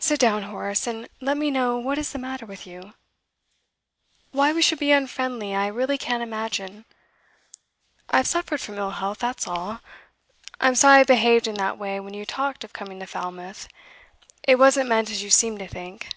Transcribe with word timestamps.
'Sit 0.00 0.18
down, 0.18 0.42
Horace, 0.42 0.88
and 0.88 1.08
let 1.20 1.36
me 1.36 1.48
know 1.48 1.78
what 1.78 1.96
is 1.96 2.10
the 2.10 2.18
matter 2.18 2.44
with 2.44 2.66
you. 2.66 2.94
Why 4.32 4.52
we 4.52 4.60
should 4.60 4.80
be 4.80 4.90
unfriendly, 4.90 5.54
I 5.54 5.68
really 5.68 5.96
can't 5.96 6.20
imagine. 6.20 6.84
I 8.10 8.16
have 8.16 8.26
suffered 8.26 8.60
from 8.60 8.76
ill 8.76 8.90
health, 8.90 9.18
that's 9.20 9.46
all. 9.46 9.78
I'm 10.60 10.74
sorry 10.74 11.02
I 11.02 11.04
behaved 11.04 11.46
in 11.46 11.54
that 11.58 11.78
way 11.78 12.00
when 12.00 12.12
you 12.12 12.26
talked 12.26 12.64
of 12.64 12.72
coming 12.72 12.98
to 12.98 13.06
Falmouth; 13.06 13.68
it 14.42 14.58
wasn't 14.58 14.88
meant 14.88 15.10
as 15.10 15.22
you 15.22 15.30
seem 15.30 15.58
to 15.58 15.68
think. 15.68 16.08